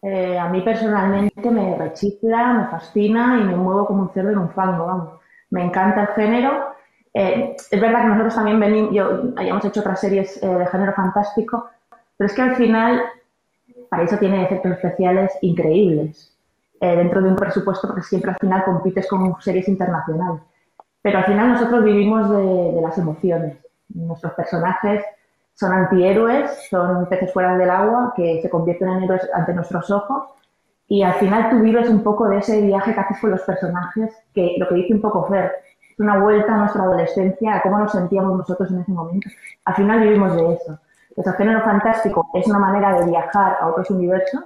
Eh, 0.02 0.38
a 0.38 0.48
mí 0.48 0.60
personalmente 0.62 1.50
me 1.50 1.76
rechifla, 1.76 2.52
me 2.54 2.66
fascina 2.68 3.38
y 3.40 3.44
me 3.44 3.56
muevo 3.56 3.86
como 3.86 4.02
un 4.02 4.12
cerdo 4.12 4.30
en 4.30 4.38
un 4.38 4.50
fango, 4.50 4.86
vamos. 4.86 5.20
Me 5.50 5.64
encanta 5.64 6.02
el 6.02 6.08
género. 6.08 6.74
Eh, 7.14 7.54
es 7.70 7.80
verdad 7.80 8.02
que 8.02 8.08
nosotros 8.08 8.34
también 8.34 8.58
venimos, 8.58 8.92
yo, 8.92 9.22
hayamos 9.36 9.64
hecho 9.64 9.80
otras 9.80 10.00
series 10.00 10.40
de 10.40 10.66
género 10.66 10.92
fantástico, 10.94 11.68
pero 12.16 12.26
es 12.26 12.34
que 12.34 12.42
al 12.42 12.56
final 12.56 13.02
para 13.92 14.04
eso 14.04 14.16
tiene 14.16 14.42
efectos 14.42 14.72
especiales 14.72 15.32
increíbles. 15.42 16.31
Eh, 16.82 16.96
dentro 16.96 17.22
de 17.22 17.28
un 17.28 17.36
presupuesto 17.36 17.86
porque 17.86 18.02
siempre 18.02 18.32
al 18.32 18.36
final 18.40 18.64
compites 18.64 19.06
con 19.06 19.40
series 19.40 19.68
internacionales. 19.68 20.42
Pero 21.00 21.18
al 21.18 21.24
final 21.26 21.52
nosotros 21.52 21.84
vivimos 21.84 22.28
de, 22.28 22.80
las 22.82 22.98
emociones. 22.98 23.56
Nuestros 23.90 24.32
personajes 24.32 25.04
son 25.54 25.72
antihéroes, 25.72 26.66
son 26.68 27.06
peces 27.06 27.32
fuera 27.32 27.56
del 27.56 27.70
agua 27.70 28.12
que 28.16 28.42
se 28.42 28.50
convierten 28.50 28.88
en 28.88 29.04
héroes 29.04 29.30
ante 29.32 29.54
nuestros 29.54 29.92
ojos 29.92 30.24
y 30.88 31.04
al 31.04 31.14
final 31.14 31.50
tú 31.50 31.60
vives 31.60 31.88
un 31.88 32.02
poco 32.02 32.28
de 32.28 32.38
ese 32.38 32.60
viaje 32.62 32.92
que 32.92 33.00
haces 33.00 33.20
con 33.20 33.30
los 33.30 33.42
personajes, 33.42 34.12
que 34.34 34.56
lo 34.58 34.66
que 34.66 34.74
dice 34.74 34.94
un 34.94 35.02
poco 35.02 35.28
Fer, 35.28 35.52
es 35.88 36.00
una 36.00 36.18
vuelta 36.18 36.52
a 36.52 36.56
nuestra 36.56 36.82
adolescencia, 36.82 37.54
a 37.54 37.62
cómo 37.62 37.78
nos 37.78 37.92
sentíamos 37.92 38.36
nosotros 38.36 38.72
en 38.72 38.80
ese 38.80 38.90
momento. 38.90 39.30
Al 39.66 39.74
final 39.76 40.00
vivimos 40.00 40.34
de 40.34 40.54
eso. 40.54 40.80
El 41.16 41.32
género 41.34 41.60
fantástico 41.62 42.28
es 42.34 42.44
una 42.48 42.58
manera 42.58 42.98
de 42.98 43.06
viajar 43.06 43.58
a 43.60 43.68
otros 43.68 43.88
universos, 43.90 44.42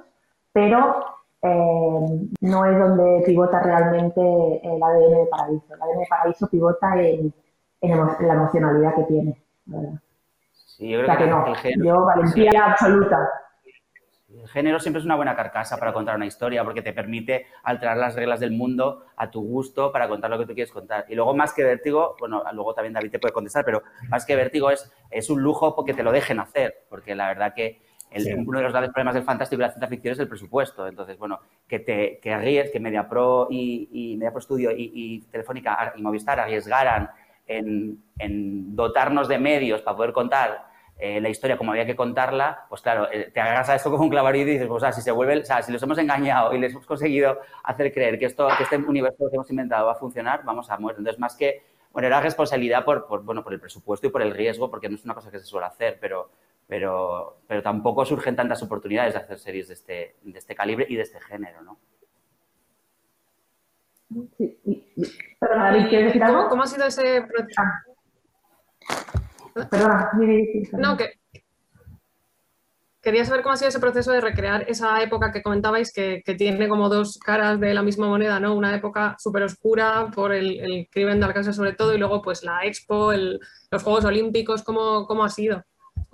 pero 0.52 1.15
eh, 1.46 2.28
no 2.40 2.64
es 2.64 2.78
donde 2.78 3.22
pivota 3.24 3.60
realmente 3.62 4.20
el 4.20 4.82
ADN 4.82 5.10
de 5.10 5.26
Paraíso. 5.30 5.74
El 5.74 5.82
ADN 5.82 5.98
de 5.98 6.06
Paraíso 6.08 6.48
pivota 6.48 7.00
en, 7.00 7.34
la 7.82 8.34
emocionalidad 8.34 8.94
que 8.94 9.02
tiene. 9.04 9.42
Sí, 10.52 10.88
yo 10.90 11.02
creo 11.02 11.16
que, 11.18 11.26
no. 11.26 11.46
El 11.46 11.56
género, 11.56 11.84
yo, 11.84 12.04
valentía 12.04 12.66
absoluta. 12.66 13.28
El 14.28 14.48
género 14.48 14.78
siempre 14.78 15.00
es 15.00 15.06
una 15.06 15.16
buena 15.16 15.34
carcasa 15.34 15.78
para 15.78 15.92
contar 15.92 16.16
una 16.16 16.26
historia 16.26 16.62
porque 16.62 16.82
te 16.82 16.92
permite 16.92 17.46
alterar 17.62 17.96
las 17.96 18.14
reglas 18.14 18.40
del 18.40 18.52
mundo 18.52 19.04
a 19.16 19.30
tu 19.30 19.40
gusto 19.40 19.90
para 19.90 20.08
contar 20.08 20.30
lo 20.30 20.38
que 20.38 20.46
tú 20.46 20.54
quieres 20.54 20.72
contar. 20.72 21.06
Y 21.08 21.14
luego, 21.14 21.34
más 21.34 21.52
que 21.52 21.64
vértigo, 21.64 22.16
bueno, 22.18 22.42
luego 22.52 22.74
también 22.74 22.92
David 22.92 23.10
te 23.10 23.18
puede 23.18 23.32
contestar, 23.32 23.64
pero 23.64 23.82
más 24.08 24.26
que 24.26 24.36
vértigo 24.36 24.70
es, 24.70 24.92
es 25.10 25.30
un 25.30 25.42
lujo 25.42 25.74
porque 25.74 25.94
te 25.94 26.02
lo 26.02 26.12
dejen 26.12 26.40
hacer, 26.40 26.84
porque 26.90 27.14
la 27.14 27.28
verdad 27.28 27.54
que 27.54 27.80
uno 28.10 28.58
de 28.58 28.64
los 28.64 28.72
grandes 28.72 28.92
problemas 28.92 29.14
del 29.14 29.24
fantástico 29.24 29.60
y 29.60 29.62
la 29.62 29.70
ciencia 29.70 29.88
ficción 29.88 30.12
es 30.12 30.18
el 30.18 30.28
presupuesto. 30.28 30.86
Entonces, 30.86 31.18
bueno, 31.18 31.40
que 31.68 31.80
te 31.80 32.18
que 32.20 32.32
arriesgues, 32.32 32.70
que 32.70 32.80
MediaPro 32.80 33.48
y, 33.50 33.88
y 33.92 34.16
MediaPro 34.16 34.40
Studio 34.40 34.70
y, 34.74 35.20
Telefónica 35.30 35.92
y 35.96 36.02
Movistar 36.02 36.40
arriesgaran 36.40 37.10
en, 37.46 38.74
dotarnos 38.74 39.28
de 39.28 39.38
medios 39.38 39.82
para 39.82 39.96
poder 39.96 40.12
contar 40.12 40.66
eh, 40.98 41.20
la 41.20 41.28
historia 41.28 41.58
como 41.58 41.72
había 41.72 41.84
que 41.84 41.94
contarla, 41.94 42.64
pues 42.68 42.80
claro, 42.80 43.08
eh, 43.12 43.30
te 43.32 43.40
agarras 43.40 43.68
a 43.68 43.74
esto 43.74 43.90
como 43.90 44.04
un 44.04 44.10
clavarillo 44.10 44.46
y 44.46 44.52
dices, 44.52 44.66
pues, 44.66 44.78
o 44.78 44.80
sea, 44.80 44.92
si 44.92 45.02
se 45.02 45.12
vuelve, 45.12 45.38
o 45.38 45.44
sea, 45.44 45.62
si 45.62 45.70
los 45.70 45.82
hemos 45.82 45.98
engañado 45.98 46.54
y 46.54 46.58
les 46.58 46.72
hemos 46.72 46.86
conseguido 46.86 47.38
hacer 47.64 47.92
creer 47.92 48.18
que 48.18 48.24
esto, 48.24 48.48
que 48.56 48.62
este 48.62 48.76
universo 48.76 49.28
que 49.28 49.36
hemos 49.36 49.50
inventado 49.50 49.86
va 49.86 49.92
a 49.92 49.96
funcionar, 49.96 50.42
vamos 50.44 50.70
a 50.70 50.78
muerte. 50.78 51.00
Entonces, 51.00 51.20
más 51.20 51.36
que, 51.36 51.64
bueno, 51.92 52.08
era 52.08 52.20
responsabilidad 52.20 52.84
por, 52.84 53.06
por, 53.06 53.22
bueno, 53.22 53.44
por 53.44 53.52
el 53.52 53.60
presupuesto 53.60 54.06
y 54.06 54.10
por 54.10 54.22
el 54.22 54.32
riesgo, 54.32 54.70
porque 54.70 54.88
no 54.88 54.94
es 54.94 55.04
una 55.04 55.14
cosa 55.14 55.30
que 55.30 55.38
se 55.38 55.44
suele 55.44 55.66
hacer, 55.66 55.98
pero, 56.00 56.30
pero, 56.66 57.40
pero 57.46 57.62
tampoco 57.62 58.04
surgen 58.04 58.36
tantas 58.36 58.62
oportunidades 58.62 59.14
de 59.14 59.20
hacer 59.20 59.38
series 59.38 59.68
de 59.68 59.74
este, 59.74 60.16
de 60.22 60.38
este 60.38 60.54
calibre 60.54 60.86
y 60.88 60.96
de 60.96 61.02
este 61.02 61.20
género, 61.20 61.62
¿no? 61.62 61.78
Sí. 64.36 64.58
¿quieres 65.88 66.06
decir 66.06 66.22
algo? 66.22 66.48
¿Cómo, 66.48 66.62
ha 66.62 66.66
sido 66.66 66.86
ese 66.86 67.22
proceso? 67.22 67.62
Ah. 67.62 67.84
Perdona, 69.70 70.10
No, 70.72 70.96
que 70.96 71.12
quería 73.00 73.24
saber 73.24 73.42
cómo 73.42 73.54
ha 73.54 73.56
sido 73.56 73.68
ese 73.68 73.80
proceso 73.80 74.10
de 74.10 74.20
recrear 74.20 74.64
esa 74.68 75.00
época 75.00 75.30
que 75.32 75.42
comentabais 75.42 75.92
que, 75.92 76.22
que 76.24 76.34
tiene 76.34 76.68
como 76.68 76.88
dos 76.88 77.18
caras 77.18 77.60
de 77.60 77.72
la 77.72 77.82
misma 77.82 78.08
moneda, 78.08 78.40
¿no? 78.40 78.54
Una 78.54 78.74
época 78.74 79.14
súper 79.18 79.44
oscura 79.44 80.10
por 80.14 80.32
el, 80.32 80.58
el, 80.60 80.88
crimen 80.90 81.20
de 81.20 81.26
Alcácer 81.26 81.54
sobre 81.54 81.74
todo 81.74 81.94
y 81.94 81.98
luego 81.98 82.20
pues 82.20 82.42
la 82.42 82.64
Expo, 82.64 83.12
el, 83.12 83.38
los 83.70 83.82
Juegos 83.82 84.04
Olímpicos, 84.04 84.62
¿cómo, 84.62 85.06
cómo 85.06 85.24
ha 85.24 85.30
sido? 85.30 85.64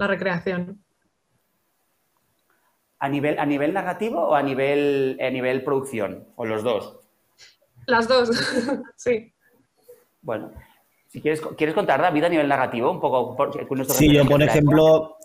La 0.02 0.08
recreación. 0.08 0.82
¿A 2.98 3.08
nivel, 3.08 3.38
¿A 3.38 3.46
nivel 3.46 3.72
narrativo 3.72 4.20
o 4.20 4.34
a 4.34 4.42
nivel, 4.42 5.18
a 5.20 5.30
nivel 5.30 5.64
producción? 5.64 6.28
¿O 6.36 6.44
los 6.44 6.62
dos? 6.62 6.98
Las 7.86 8.06
dos, 8.06 8.30
sí. 8.96 9.32
Bueno, 10.20 10.52
si 11.08 11.20
quieres, 11.20 11.40
¿quieres 11.56 11.74
contar, 11.74 12.00
David, 12.00 12.24
a 12.24 12.28
nivel 12.28 12.48
narrativo? 12.48 12.90
Un 12.90 13.00
poco 13.00 13.36
Sí, 13.86 14.12
yo, 14.12 14.24
por 14.24 14.42
ejemplo, 14.42 15.16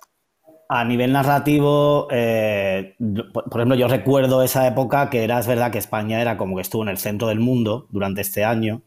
a 0.70 0.84
nivel 0.84 1.12
narrativo, 1.12 2.08
eh, 2.10 2.96
por 3.00 3.62
ejemplo, 3.62 3.76
yo 3.76 3.88
recuerdo 3.88 4.42
esa 4.42 4.68
época 4.68 5.10
que 5.10 5.24
era, 5.24 5.40
es 5.40 5.48
verdad 5.48 5.72
que 5.72 5.78
España 5.78 6.20
era 6.20 6.36
como 6.38 6.56
que 6.56 6.64
estuvo 6.64 6.82
en 6.82 6.90
el 6.90 6.98
centro 6.98 7.28
del 7.28 7.40
mundo 7.40 7.88
durante 7.92 8.22
este 8.22 8.44
año 8.44 8.82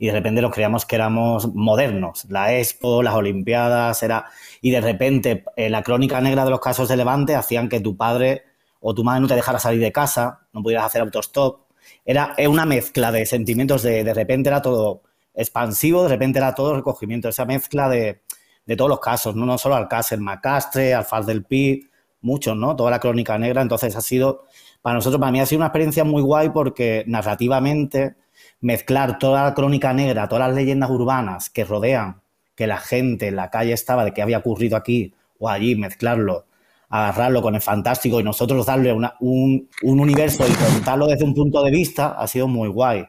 y 0.00 0.06
de 0.06 0.12
repente 0.12 0.40
nos 0.40 0.50
creíamos 0.50 0.86
que 0.86 0.96
éramos 0.96 1.54
modernos. 1.54 2.24
La 2.30 2.56
Expo, 2.56 3.02
las 3.02 3.14
Olimpiadas, 3.14 4.02
era... 4.02 4.24
Y 4.62 4.70
de 4.70 4.80
repente 4.80 5.44
eh, 5.56 5.68
la 5.68 5.82
crónica 5.82 6.22
negra 6.22 6.42
de 6.44 6.50
los 6.50 6.58
casos 6.58 6.88
de 6.88 6.96
Levante 6.96 7.36
hacían 7.36 7.68
que 7.68 7.80
tu 7.80 7.98
padre 7.98 8.44
o 8.80 8.94
tu 8.94 9.04
madre 9.04 9.20
no 9.20 9.28
te 9.28 9.34
dejara 9.34 9.58
salir 9.58 9.78
de 9.78 9.92
casa, 9.92 10.40
no 10.54 10.62
pudieras 10.62 10.86
hacer 10.86 11.02
autostop. 11.02 11.66
Era 12.06 12.34
una 12.48 12.64
mezcla 12.64 13.12
de 13.12 13.26
sentimientos 13.26 13.82
de... 13.82 14.02
De 14.02 14.14
repente 14.14 14.48
era 14.48 14.62
todo 14.62 15.02
expansivo, 15.34 16.04
de 16.04 16.08
repente 16.08 16.38
era 16.38 16.54
todo 16.54 16.74
recogimiento. 16.74 17.28
Esa 17.28 17.44
mezcla 17.44 17.90
de, 17.90 18.22
de 18.64 18.76
todos 18.76 18.88
los 18.88 19.00
casos, 19.00 19.36
no, 19.36 19.44
no 19.44 19.58
solo 19.58 19.74
Alcácer, 19.74 20.18
Macastre, 20.18 20.94
Alfaz 20.94 21.26
del 21.26 21.44
Pi, 21.44 21.90
muchos, 22.22 22.56
¿no? 22.56 22.74
Toda 22.74 22.90
la 22.90 23.00
crónica 23.00 23.36
negra, 23.36 23.60
entonces 23.60 23.94
ha 23.94 24.00
sido, 24.00 24.46
para 24.80 24.94
nosotros, 24.94 25.20
para 25.20 25.30
mí 25.30 25.40
ha 25.40 25.46
sido 25.46 25.58
una 25.58 25.66
experiencia 25.66 26.04
muy 26.04 26.22
guay 26.22 26.48
porque 26.48 27.04
narrativamente 27.06 28.14
mezclar 28.60 29.18
toda 29.18 29.44
la 29.44 29.54
crónica 29.54 29.92
negra, 29.92 30.28
todas 30.28 30.48
las 30.48 30.56
leyendas 30.56 30.90
urbanas 30.90 31.50
que 31.50 31.64
rodean, 31.64 32.20
que 32.54 32.66
la 32.66 32.78
gente 32.78 33.28
en 33.28 33.36
la 33.36 33.50
calle 33.50 33.72
estaba 33.72 34.04
de 34.04 34.12
qué 34.12 34.22
había 34.22 34.38
ocurrido 34.38 34.76
aquí 34.76 35.14
o 35.38 35.48
allí, 35.48 35.76
mezclarlo, 35.76 36.46
agarrarlo 36.90 37.40
con 37.40 37.54
el 37.54 37.62
fantástico 37.62 38.20
y 38.20 38.22
nosotros 38.22 38.66
darle 38.66 38.92
un, 38.92 39.08
un, 39.20 40.00
universo 40.00 40.44
y 40.46 40.52
contarlo 40.52 41.06
desde 41.06 41.24
un 41.24 41.34
punto 41.34 41.62
de 41.62 41.70
vista, 41.70 42.08
ha 42.18 42.26
sido 42.26 42.48
muy 42.48 42.68
guay. 42.68 43.06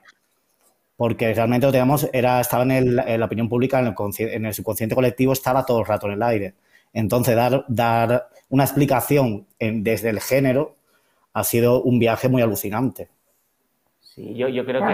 Porque 0.96 1.34
realmente 1.34 1.66
lo 1.66 1.72
teníamos, 1.72 2.08
era, 2.14 2.40
estaba 2.40 2.64
en, 2.64 2.96
la 2.96 3.26
opinión 3.26 3.50
pública, 3.50 3.80
en 3.80 3.88
el, 3.88 3.96
en 4.20 4.46
el, 4.46 4.54
subconsciente 4.54 4.96
colectivo, 4.96 5.34
estaba 5.34 5.66
todo 5.66 5.80
el 5.80 5.86
rato 5.86 6.08
en 6.08 6.14
el 6.14 6.24
aire. 6.24 6.54
Entonces, 6.94 7.36
dar, 7.36 7.66
dar 7.68 8.30
una 8.50 8.64
explicación 8.64 9.48
desde 9.60 10.10
el 10.10 10.20
género 10.22 10.76
ha 11.34 11.44
sido 11.44 11.82
un 11.82 11.98
viaje 12.00 12.30
muy 12.30 12.42
alucinante. 12.42 13.10
Sí, 14.22 14.36
yo, 14.36 14.48
yo 14.48 14.64
creo 14.66 14.86
que... 14.86 14.94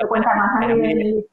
Yo 0.00 0.08
cuenta 0.08 0.34
más 0.34 0.56
a 0.56 0.66
nivel... 0.66 1.26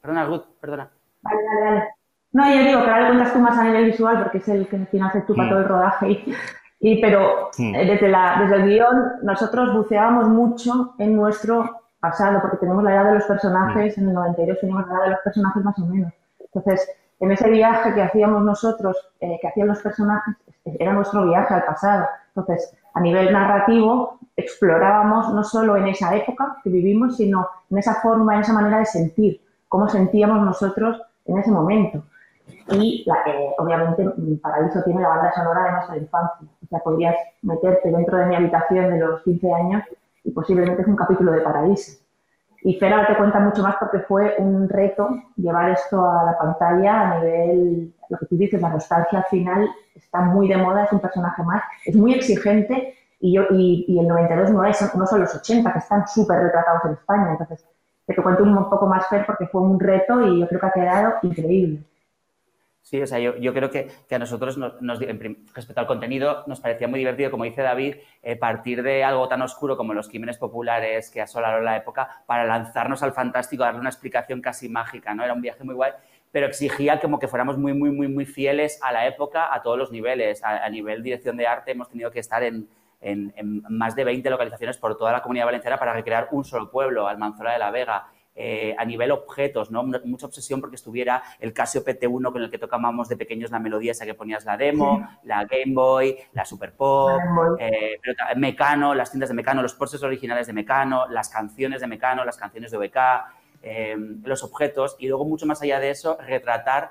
Perdona, 0.00 0.24
Ruth, 0.24 0.44
perdona. 0.60 0.90
Vale, 1.20 1.40
vale, 1.46 1.60
vale. 1.60 1.88
No, 2.32 2.48
yo 2.48 2.64
digo 2.64 2.84
que 2.84 2.90
ahora 2.90 3.00
le 3.00 3.06
cuentas 3.08 3.32
tú 3.34 3.38
más 3.38 3.58
a 3.58 3.64
nivel 3.64 3.84
visual 3.84 4.22
porque 4.22 4.38
es 4.38 4.48
el 4.48 4.66
que 4.66 4.76
al 4.76 4.86
final 4.86 5.08
haces 5.08 5.26
tú 5.26 5.34
para 5.34 5.48
mm. 5.48 5.50
todo 5.50 5.60
el 5.60 5.68
rodaje. 5.68 6.24
Y, 6.80 7.00
pero 7.00 7.50
mm. 7.58 7.74
eh, 7.74 7.86
desde, 7.86 8.08
la, 8.08 8.38
desde 8.40 8.56
el 8.56 8.64
guion 8.64 9.12
nosotros 9.22 9.74
buceábamos 9.74 10.28
mucho 10.28 10.94
en 10.98 11.14
nuestro 11.14 11.82
pasado 12.00 12.40
porque 12.40 12.56
tenemos 12.56 12.82
la 12.82 12.94
edad 12.94 13.04
de 13.04 13.14
los 13.16 13.24
personajes, 13.24 13.96
mm. 13.96 14.00
en 14.00 14.08
el 14.08 14.14
92 14.14 14.60
teníamos 14.60 14.88
la 14.88 14.94
edad 14.94 15.04
de 15.04 15.10
los 15.10 15.20
personajes 15.20 15.62
más 15.62 15.78
o 15.78 15.86
menos. 15.86 16.12
Entonces, 16.40 16.90
en 17.20 17.30
ese 17.30 17.50
viaje 17.50 17.94
que 17.94 18.02
hacíamos 18.02 18.42
nosotros, 18.42 18.96
eh, 19.20 19.38
que 19.40 19.48
hacían 19.48 19.68
los 19.68 19.82
personajes, 19.82 20.34
era 20.64 20.92
nuestro 20.94 21.26
viaje 21.26 21.54
al 21.54 21.64
pasado. 21.64 22.06
Entonces, 22.34 22.74
a 22.94 23.00
nivel 23.00 23.32
narrativo, 23.32 24.18
explorábamos 24.36 25.32
no 25.32 25.44
solo 25.44 25.76
en 25.76 25.88
esa 25.88 26.14
época 26.16 26.56
que 26.62 26.70
vivimos, 26.70 27.16
sino 27.16 27.46
en 27.70 27.78
esa 27.78 27.96
forma, 27.96 28.34
en 28.34 28.40
esa 28.40 28.52
manera 28.52 28.78
de 28.78 28.86
sentir, 28.86 29.40
cómo 29.68 29.88
sentíamos 29.88 30.42
nosotros 30.42 31.00
en 31.26 31.38
ese 31.38 31.50
momento. 31.50 32.02
Y 32.70 33.04
obviamente 33.58 34.04
Paraíso 34.42 34.82
tiene 34.84 35.02
la 35.02 35.08
banda 35.08 35.32
sonora 35.32 35.64
de 35.64 35.72
nuestra 35.72 35.96
infancia. 35.96 36.48
O 36.62 36.66
sea, 36.66 36.78
podrías 36.80 37.16
meterte 37.42 37.90
dentro 37.90 38.18
de 38.18 38.26
mi 38.26 38.36
habitación 38.36 38.90
de 38.90 38.98
los 38.98 39.22
15 39.22 39.52
años 39.52 39.82
y 40.24 40.30
posiblemente 40.30 40.82
es 40.82 40.88
un 40.88 40.96
capítulo 40.96 41.32
de 41.32 41.40
Paraíso. 41.40 42.02
Y 42.64 42.74
Fera 42.78 43.06
te 43.06 43.16
cuenta 43.16 43.40
mucho 43.40 43.62
más 43.62 43.76
porque 43.78 44.00
fue 44.00 44.36
un 44.38 44.68
reto 44.68 45.08
llevar 45.36 45.70
esto 45.70 46.08
a 46.08 46.24
la 46.24 46.38
pantalla 46.38 47.00
a 47.00 47.18
nivel, 47.18 47.92
lo 48.12 48.18
que 48.18 48.26
tú 48.26 48.36
dices, 48.36 48.60
la 48.60 48.68
nostalgia 48.68 49.20
al 49.20 49.24
final 49.24 49.68
está 49.94 50.20
muy 50.20 50.46
de 50.48 50.58
moda, 50.58 50.84
es 50.84 50.92
un 50.92 51.00
personaje 51.00 51.42
más, 51.42 51.64
es 51.84 51.96
muy 51.96 52.12
exigente 52.12 52.94
y, 53.18 53.34
yo, 53.34 53.44
y, 53.50 53.98
el 53.98 54.06
92 54.06 54.50
no, 54.50 54.64
es, 54.64 54.94
no 54.94 55.06
son 55.06 55.20
los 55.20 55.34
80 55.34 55.72
que 55.72 55.78
están 55.78 56.06
súper 56.06 56.40
retratados 56.40 56.84
en 56.84 56.92
España. 56.92 57.30
Entonces, 57.32 57.64
te 58.06 58.14
cuento 58.16 58.42
un 58.42 58.68
poco 58.68 58.86
más, 58.86 59.06
Fer, 59.08 59.24
porque 59.24 59.46
fue 59.46 59.62
un 59.62 59.80
reto 59.80 60.20
y 60.26 60.40
yo 60.40 60.48
creo 60.48 60.60
que 60.60 60.66
ha 60.66 60.72
quedado 60.72 61.14
increíble. 61.22 61.84
Sí, 62.92 63.00
o 63.00 63.06
sea, 63.06 63.18
yo, 63.18 63.54
creo 63.54 63.70
que, 63.70 63.88
a 64.10 64.18
nosotros, 64.18 64.58
nos, 64.58 65.00
respecto 65.54 65.80
al 65.80 65.86
contenido, 65.86 66.44
nos 66.46 66.60
parecía 66.60 66.88
muy 66.88 66.98
divertido, 66.98 67.30
como 67.30 67.44
dice 67.44 67.62
David, 67.62 67.94
eh, 68.22 68.36
partir 68.36 68.82
de 68.82 69.02
algo 69.02 69.28
tan 69.28 69.40
oscuro 69.40 69.78
como 69.78 69.94
los 69.94 70.10
crímenes 70.10 70.36
populares 70.36 71.08
que 71.08 71.22
asolaron 71.22 71.64
la 71.64 71.74
época 71.74 72.22
para 72.26 72.44
lanzarnos 72.44 73.02
al 73.02 73.14
fantástico, 73.14 73.62
darle 73.62 73.80
una 73.80 73.88
explicación 73.88 74.42
casi 74.42 74.68
mágica, 74.68 75.14
¿no? 75.14 75.24
Era 75.24 75.32
un 75.32 75.40
viaje 75.40 75.64
muy 75.64 75.74
guay, 75.74 75.92
pero 76.30 76.44
exigía 76.44 77.00
como 77.00 77.18
que 77.18 77.28
fuéramos 77.28 77.56
muy, 77.56 77.72
muy, 77.72 77.90
muy, 77.90 78.08
muy 78.08 78.26
fieles 78.26 78.78
a 78.82 78.92
la 78.92 79.06
época, 79.06 79.54
a 79.54 79.62
todos 79.62 79.78
los 79.78 79.90
niveles. 79.90 80.44
A, 80.44 80.68
nivel 80.68 81.02
dirección 81.02 81.38
de 81.38 81.46
arte 81.46 81.70
hemos 81.70 81.88
tenido 81.88 82.10
que 82.10 82.20
estar 82.20 82.42
en, 82.42 82.68
en, 83.00 83.32
en, 83.36 83.62
más 83.70 83.96
de 83.96 84.04
20 84.04 84.28
localizaciones 84.28 84.76
por 84.76 84.98
toda 84.98 85.12
la 85.12 85.22
comunidad 85.22 85.46
valenciana 85.46 85.78
para 85.78 85.94
recrear 85.94 86.28
un 86.32 86.44
solo 86.44 86.70
pueblo, 86.70 87.08
Almanzora 87.08 87.54
de 87.54 87.58
la 87.58 87.70
Vega. 87.70 88.04
Eh, 88.34 88.74
a 88.78 88.84
nivel 88.86 89.10
objetos, 89.10 89.70
¿no? 89.70 89.82
Mucha 89.82 90.24
obsesión 90.24 90.58
porque 90.58 90.76
estuviera 90.76 91.22
el 91.38 91.52
Casio 91.52 91.84
PT1 91.84 92.32
con 92.32 92.42
el 92.42 92.50
que 92.50 92.56
tocábamos 92.56 93.06
de 93.10 93.18
pequeños 93.18 93.50
la 93.50 93.58
melodía 93.58 93.92
esa 93.92 94.06
que 94.06 94.14
ponías 94.14 94.46
la 94.46 94.56
demo, 94.56 95.06
la 95.24 95.44
Game 95.44 95.74
Boy, 95.74 96.16
la 96.32 96.46
Super 96.46 96.72
Pop, 96.72 97.20
eh, 97.58 98.00
Mecano, 98.36 98.94
las 98.94 99.10
tiendas 99.10 99.28
de 99.28 99.34
Mecano, 99.34 99.60
los 99.60 99.74
postres 99.74 100.02
originales 100.02 100.46
de 100.46 100.54
Mecano, 100.54 101.06
las 101.08 101.28
canciones 101.28 101.82
de 101.82 101.88
Mecano, 101.88 102.24
las 102.24 102.38
canciones 102.38 102.70
de 102.70 102.78
OBK, 102.78 102.96
eh, 103.62 103.96
los 104.24 104.42
objetos 104.42 104.96
y 104.98 105.08
luego 105.08 105.26
mucho 105.26 105.44
más 105.44 105.60
allá 105.60 105.78
de 105.78 105.90
eso 105.90 106.16
retratar 106.18 106.90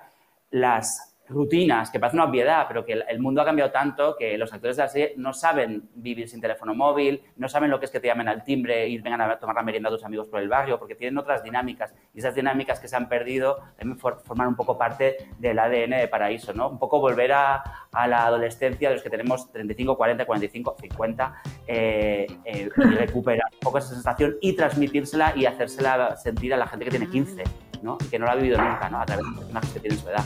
las 0.52 1.11
rutinas, 1.32 1.90
que 1.90 2.00
parece 2.00 2.18
una 2.18 2.26
obviedad, 2.26 2.66
pero 2.68 2.86
que 2.86 2.94
el 2.94 3.20
mundo 3.20 3.42
ha 3.42 3.46
cambiado 3.46 3.72
tanto 3.72 4.16
que 4.18 4.38
los 4.38 4.54
actores 4.54 4.78
de 4.78 4.84
la 4.84 4.90
serie 4.90 5.14
no 5.18 5.34
saben 5.34 5.90
vivir 5.96 6.28
sin 6.30 6.42
teléfono 6.42 6.76
móvil, 6.76 7.24
no 7.38 7.50
saben 7.50 7.72
lo 7.72 7.80
que 7.80 7.86
es 7.86 7.92
que 7.92 8.00
te 8.00 8.08
llamen 8.08 8.28
al 8.28 8.44
timbre 8.44 8.88
y 8.88 8.98
vengan 9.00 9.22
a 9.22 9.40
tomar 9.40 9.56
la 9.56 9.64
merienda 9.64 9.90
a 9.90 9.92
tus 9.92 10.04
amigos 10.04 10.28
por 10.28 10.42
el 10.42 10.50
barrio, 10.50 10.78
porque 10.78 10.96
tienen 10.96 11.18
otras 11.18 11.44
dinámicas. 11.44 11.94
Y 12.14 12.20
esas 12.20 12.36
dinámicas 12.36 12.80
que 12.80 12.88
se 12.88 12.96
han 12.96 13.08
perdido 13.10 13.60
deben 13.78 13.98
formar 13.98 14.48
un 14.48 14.56
poco 14.56 14.78
parte 14.78 15.18
del 15.40 15.60
ADN 15.60 15.92
de 15.92 16.08
Paraíso, 16.08 16.54
¿no? 16.54 16.70
Un 16.70 16.80
poco 16.80 17.00
volver 17.00 17.32
a, 17.32 17.64
la 18.08 18.26
adolescencia 18.26 18.90
de 18.90 18.96
los 18.96 19.04
que 19.04 19.10
tenemos 19.10 19.52
35, 19.52 19.98
40, 19.98 20.26
45, 20.26 20.76
50 20.80 21.42
y 21.68 22.70
recuperar 22.70 23.50
un 23.54 23.60
poco 23.60 23.78
esa 23.78 23.94
sensación 23.94 24.36
y 24.42 24.54
transmitírsela 24.56 25.34
y 25.36 25.46
hacérsela 25.46 26.16
sentir 26.18 26.54
a 26.54 26.58
la 26.58 26.68
gente 26.68 26.86
que 26.86 26.92
tiene 26.92 27.08
15, 27.08 27.44
¿no? 27.82 27.98
Y 28.04 28.10
que 28.10 28.20
no 28.20 28.26
la 28.26 28.34
ha 28.34 28.36
vivido 28.36 28.58
nunca, 28.58 28.90
¿no? 28.90 29.02
A 29.02 29.06
través 29.06 29.26
de 29.26 29.38
personajes 29.38 29.72
que 29.72 29.80
tienen 29.80 30.00
su 30.00 30.10
edad. 30.10 30.26